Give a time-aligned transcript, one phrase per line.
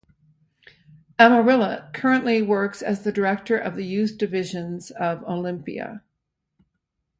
[1.19, 6.01] Amarilla currently works as the director of the youth divisions of Olimpia.